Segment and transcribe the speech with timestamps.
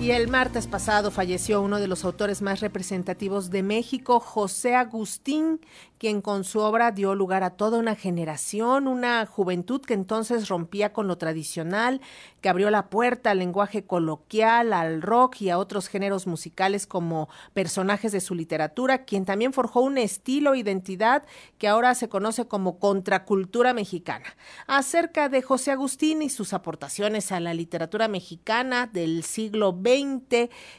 [0.00, 5.60] Y el martes pasado falleció uno de los autores más representativos de México, José Agustín,
[5.98, 10.92] quien con su obra dio lugar a toda una generación, una juventud que entonces rompía
[10.92, 12.02] con lo tradicional,
[12.42, 17.30] que abrió la puerta al lenguaje coloquial, al rock y a otros géneros musicales como
[17.54, 21.24] personajes de su literatura, quien también forjó un estilo e identidad
[21.56, 24.26] que ahora se conoce como contracultura mexicana.
[24.66, 29.72] Acerca de José Agustín y sus aportaciones a la literatura mexicana del siglo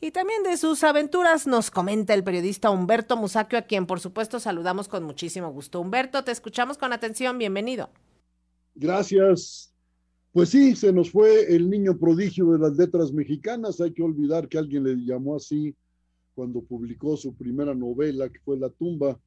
[0.00, 4.40] Y también de sus aventuras, nos comenta el periodista Humberto Musacchio, a quien por supuesto
[4.40, 5.80] saludamos con muchísimo gusto.
[5.80, 7.90] Humberto, te escuchamos con atención, bienvenido.
[8.74, 9.72] Gracias.
[10.32, 13.80] Pues sí, se nos fue el niño prodigio de las letras mexicanas.
[13.80, 15.74] Hay que olvidar que alguien le llamó así
[16.34, 19.18] cuando publicó su primera novela, que fue La tumba.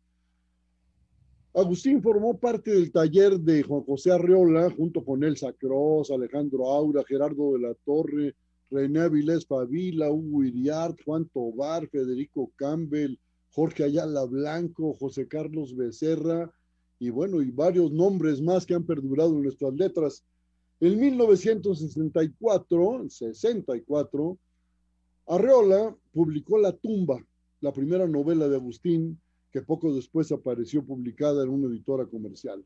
[1.53, 7.03] Agustín formó parte del taller de Juan José Arreola, junto con Elsa Cross, Alejandro Aura,
[7.05, 8.35] Gerardo de la Torre,
[8.71, 13.19] René Avilés Favila, Hugo Iriart, Juan Tobar, Federico Campbell,
[13.51, 16.49] Jorge Ayala Blanco, José Carlos Becerra
[16.97, 20.23] y bueno, y varios nombres más que han perdurado en nuestras letras.
[20.79, 24.37] En 1964, 64,
[25.27, 27.21] Arreola publicó La tumba,
[27.59, 29.19] la primera novela de Agustín,
[29.51, 32.63] que poco después apareció publicada en una editora comercial.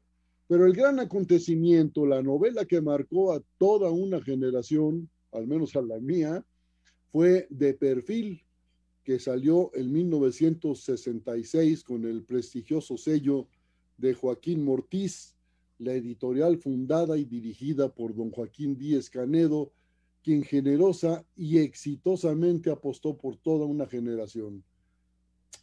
[0.47, 5.81] Pero el gran acontecimiento, la novela que marcó a toda una generación, al menos a
[5.81, 6.45] la mía,
[7.11, 8.43] fue De Perfil,
[9.03, 13.47] que salió en 1966 con el prestigioso sello
[13.97, 15.35] de Joaquín Mortiz,
[15.77, 19.71] la editorial fundada y dirigida por don Joaquín Díez Canedo,
[20.23, 24.63] quien generosa y exitosamente apostó por toda una generación.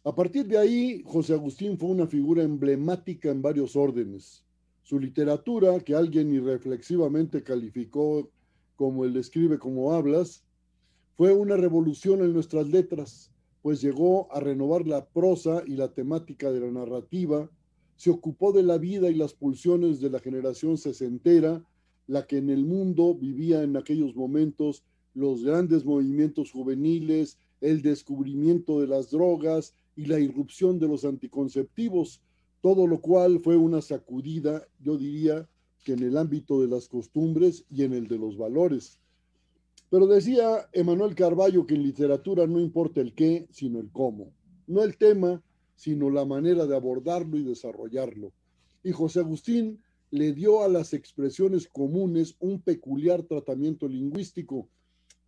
[0.05, 4.45] A partir de ahí, José Agustín fue una figura emblemática en varios órdenes.
[4.81, 8.29] Su literatura, que alguien irreflexivamente calificó
[8.83, 10.43] como el escribe como hablas,
[11.15, 16.51] fue una revolución en nuestras letras pues llegó a renovar la prosa y la temática
[16.51, 17.49] de la narrativa,
[17.95, 21.65] se ocupó de la vida y las pulsiones de la generación sesentera,
[22.05, 24.83] la que en el mundo vivía en aquellos momentos
[25.13, 32.21] los grandes movimientos juveniles, el descubrimiento de las drogas y la irrupción de los anticonceptivos,
[32.59, 35.47] todo lo cual fue una sacudida, yo diría,
[35.83, 38.99] que en el ámbito de las costumbres y en el de los valores.
[39.89, 44.31] Pero decía Emanuel Carballo que en literatura no importa el qué, sino el cómo.
[44.65, 45.43] No el tema,
[45.75, 48.31] sino la manera de abordarlo y desarrollarlo.
[48.83, 54.67] Y José Agustín le dio a las expresiones comunes un peculiar tratamiento lingüístico,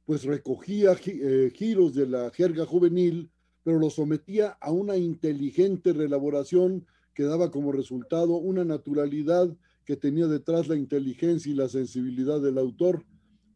[0.05, 3.29] pues recogía eh, giros de la jerga juvenil,
[3.63, 9.49] pero lo sometía a una inteligente reelaboración que daba como resultado una naturalidad
[9.85, 13.05] que tenía detrás la inteligencia y la sensibilidad del autor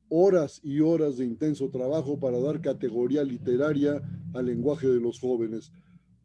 [0.10, 4.02] horas y horas de intenso trabajo para dar categoría literaria
[4.34, 5.72] al lenguaje de los jóvenes,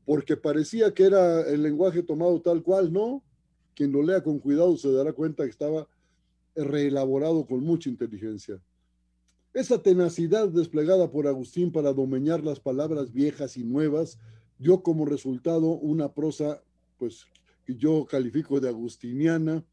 [0.04, 3.22] porque parecía que era el lenguaje tomado tal cual, ¿no?
[3.74, 5.86] Quien lo lea con cuidado se dará cuenta que estaba
[6.54, 8.60] reelaborado con mucha inteligencia.
[9.52, 14.18] Esa tenacidad desplegada por Agustín para domeñar las palabras viejas y nuevas
[14.58, 16.62] dio como resultado una prosa,
[16.98, 17.26] pues,
[17.64, 19.64] que yo califico de agustiniana,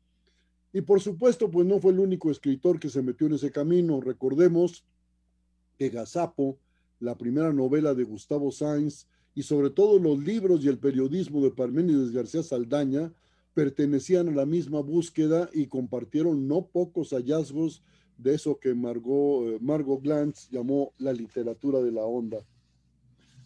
[0.74, 4.00] y por supuesto, pues no fue el único escritor que se metió en ese camino.
[4.00, 4.86] Recordemos
[5.78, 6.58] que Gazapo,
[7.00, 11.52] la primera novela de Gustavo Sainz, y sobre todo los libros y el periodismo de
[11.52, 13.14] Parménides García Saldaña,
[13.54, 17.84] pertenecían a la misma búsqueda y compartieron no pocos hallazgos
[18.18, 22.46] de eso que Margot, eh, Margot Glantz llamó la literatura de la onda.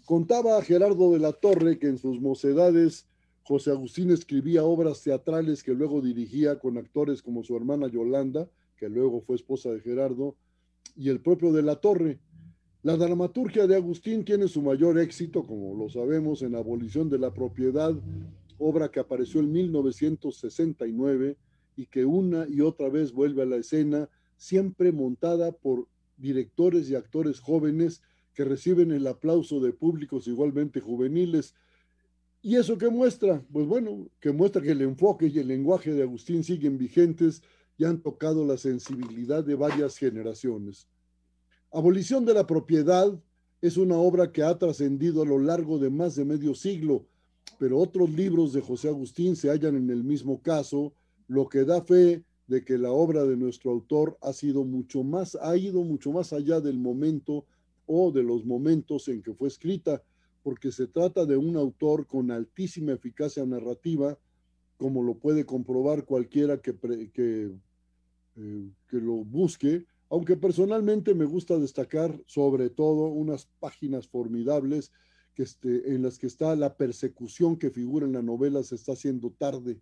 [0.06, 3.08] Contaba a Gerardo de la Torre que en sus mocedades
[3.48, 8.90] José Agustín escribía obras teatrales que luego dirigía con actores como su hermana Yolanda, que
[8.90, 10.36] luego fue esposa de Gerardo,
[10.96, 12.20] y el propio de la Torre.
[12.82, 17.36] La dramaturgia de Agustín tiene su mayor éxito, como lo sabemos, en Abolición de la
[17.36, 17.94] Propiedad,
[18.58, 21.38] obra que apareció en 1969
[21.76, 25.88] y que una y otra vez vuelve a la escena, siempre montada por
[26.18, 28.02] directores y actores jóvenes
[28.34, 31.54] que reciben el aplauso de públicos igualmente juveniles
[32.48, 33.44] ¿Y eso qué muestra?
[33.52, 37.42] Pues bueno, que muestra que el enfoque y el lenguaje de Agustín siguen vigentes
[37.76, 40.88] y han tocado la sensibilidad de varias generaciones.
[41.72, 43.20] Abolición de la propiedad
[43.64, 47.08] es una obra que ha trascendido a lo largo de más de medio siglo,
[47.58, 50.94] pero otros libros de José Agustín se hallan en el mismo caso,
[51.28, 55.36] lo que da fe de que la obra de nuestro autor ha sido mucho más,
[55.42, 57.48] ha ido mucho más allá del momento
[57.88, 60.04] o de los momentos en que fue escrita,
[60.46, 64.16] porque se trata de un autor con altísima eficacia narrativa,
[64.78, 66.78] como lo puede comprobar cualquiera que,
[67.12, 67.52] que,
[68.36, 74.92] eh, que lo busque, aunque personalmente me gusta destacar sobre todo unas páginas formidables
[75.34, 78.92] que este, en las que está la persecución que figura en la novela se está
[78.92, 79.82] haciendo tarde,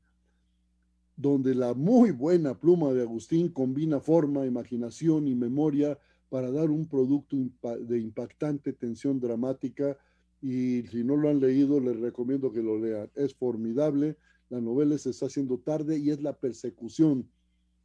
[1.18, 6.00] donde la muy buena pluma de Agustín combina forma, imaginación y memoria
[6.30, 9.98] para dar un producto de impactante tensión dramática
[10.44, 13.10] y si no lo han leído les recomiendo que lo lean.
[13.16, 14.18] Es formidable,
[14.50, 17.28] la novela se está haciendo tarde y es la persecución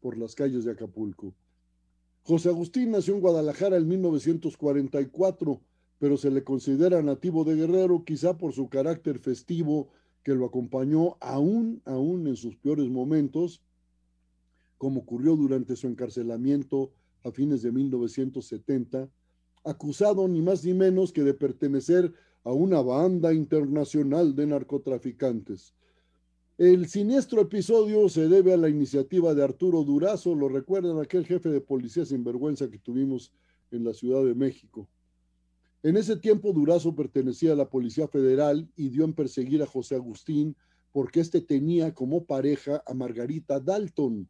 [0.00, 1.34] por las calles de Acapulco.
[2.24, 5.62] José Agustín nació en Guadalajara en 1944
[5.98, 9.88] pero se le considera nativo de Guerrero quizá por su carácter festivo
[10.22, 13.62] que lo acompañó aún, aún en sus peores momentos,
[14.76, 16.92] como ocurrió durante su encarcelamiento
[17.24, 19.08] a fines de 1970,
[19.64, 22.12] acusado ni más ni menos que de pertenecer
[22.48, 25.74] a una banda internacional de narcotraficantes.
[26.56, 31.50] El siniestro episodio se debe a la iniciativa de Arturo Durazo, lo recuerdan aquel jefe
[31.50, 33.34] de policía sinvergüenza que tuvimos
[33.70, 34.88] en la Ciudad de México.
[35.82, 39.96] En ese tiempo Durazo pertenecía a la Policía Federal y dio en perseguir a José
[39.96, 40.56] Agustín
[40.90, 44.26] porque éste tenía como pareja a Margarita Dalton,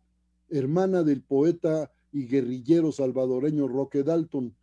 [0.49, 4.56] hermana del poeta y guerrillero salvadoreño Roque Dalton.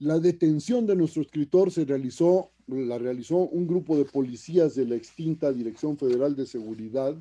[0.00, 4.96] La detención de nuestro escritor se realizó, la realizó un grupo de policías de la
[4.96, 7.14] extinta Dirección Federal de Seguridad,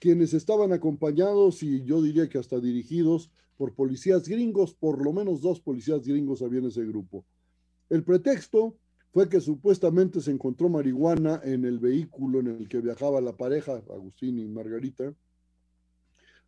[0.00, 5.40] quienes estaban acompañados y yo diría que hasta dirigidos por policías gringos, por lo menos
[5.40, 7.24] dos policías gringos había en ese grupo.
[7.88, 8.74] El pretexto
[9.12, 13.82] fue que supuestamente se encontró marihuana en el vehículo en el que viajaba la pareja,
[13.90, 15.14] Agustín y Margarita,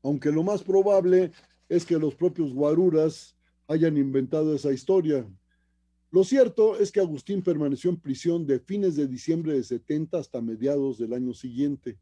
[0.03, 1.33] aunque lo más probable
[1.69, 3.37] es que los propios guaruras
[3.69, 5.27] hayan inventado esa historia.
[6.13, 10.43] Lo cierto es que Agustín permaneció en prisión de fines de diciembre de 70 hasta
[10.43, 11.99] mediados del año siguiente.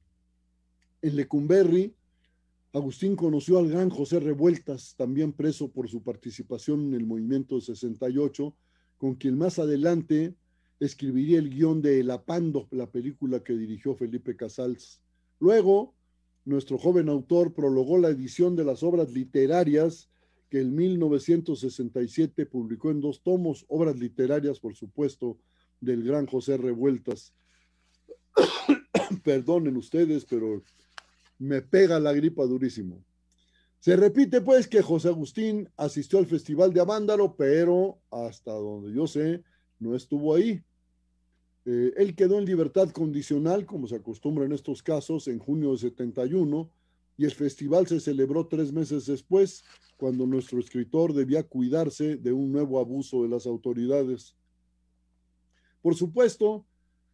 [1.00, 1.94] En Lecumberri,
[2.72, 7.60] Agustín conoció al gran José Revueltas, también preso por su participación en el movimiento de
[7.60, 8.52] 68,
[8.98, 10.34] con quien más adelante
[10.80, 15.00] escribiría el guion de El Apando, la película que dirigió Felipe Casals.
[15.38, 15.94] Luego,
[16.44, 20.10] nuestro joven autor prologó la edición de las obras literarias
[20.50, 25.38] que en 1967 publicó en dos tomos, obras literarias, por supuesto,
[25.80, 27.32] del gran José Revueltas.
[29.24, 30.62] Perdonen ustedes, pero
[31.38, 33.02] me pega la gripa durísimo.
[33.78, 39.06] Se repite pues que José Agustín asistió al Festival de Avándaro, pero hasta donde yo
[39.06, 39.42] sé,
[39.78, 40.60] no estuvo ahí.
[41.64, 45.78] Eh, él quedó en libertad condicional, como se acostumbra en estos casos, en junio de
[45.78, 46.70] 71,
[47.20, 49.62] y el festival se celebró tres meses después,
[49.98, 54.34] cuando nuestro escritor debía cuidarse de un nuevo abuso de las autoridades.
[55.82, 56.64] Por supuesto,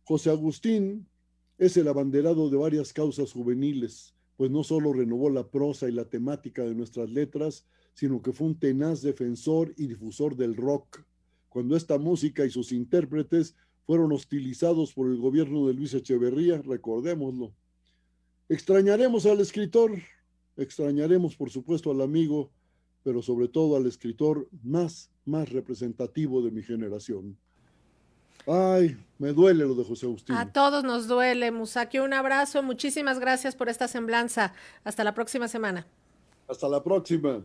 [0.05, 1.09] José Agustín
[1.59, 6.05] es el abanderado de varias causas juveniles pues no solo renovó la prosa y la
[6.05, 11.03] temática de nuestras letras, sino que fue un tenaz defensor y difusor del rock,
[11.49, 13.57] cuando esta música y sus intérpretes
[13.87, 17.55] fueron hostilizados por el gobierno de Luis Echeverría, recordémoslo.
[18.49, 19.93] Extrañaremos al escritor,
[20.57, 22.51] extrañaremos por supuesto al amigo,
[23.03, 27.37] pero sobre todo al escritor más, más representativo de mi generación.
[28.47, 30.37] Ay, me duele lo de José Agustín.
[30.37, 31.99] A todos nos duele, Musaki.
[31.99, 34.53] Un abrazo, muchísimas gracias por esta semblanza.
[34.85, 35.87] Hasta la próxima semana.
[36.47, 37.43] Hasta la próxima.